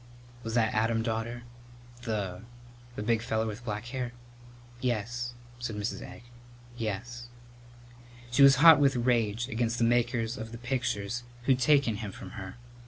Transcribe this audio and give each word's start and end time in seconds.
"Was 0.41 0.55
that 0.55 0.73
Adam, 0.73 1.03
daughter? 1.03 1.43
The 2.01 2.41
the 2.95 3.03
big 3.03 3.21
feller 3.21 3.45
with 3.45 3.63
black 3.63 3.85
hair?" 3.85 4.13
"Yes," 4.79 5.35
said 5.59 5.75
Mrs. 5.75 6.01
Egg; 6.01 6.23
"yes." 6.75 7.27
She 8.31 8.41
was 8.41 8.55
hot 8.55 8.79
with 8.79 8.95
rage 8.95 9.47
against 9.47 9.77
the 9.77 9.83
makers 9.83 10.39
of 10.39 10.59
pictures 10.63 11.21
who'd 11.43 11.59
taken 11.59 11.97
him 11.97 12.11
from 12.11 12.31
her. 12.31 12.55